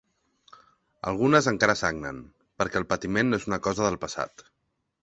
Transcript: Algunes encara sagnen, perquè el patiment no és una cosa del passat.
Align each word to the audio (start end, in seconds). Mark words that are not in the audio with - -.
Algunes 1.11 1.49
encara 1.51 1.75
sagnen, 1.83 2.23
perquè 2.63 2.83
el 2.83 2.89
patiment 2.95 3.31
no 3.31 3.43
és 3.45 3.49
una 3.53 3.65
cosa 3.71 3.89
del 3.89 4.01
passat. 4.09 4.51